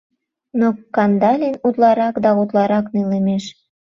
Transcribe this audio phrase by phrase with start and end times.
[0.59, 3.43] Но Кандалин утларак да утларак нелемеш.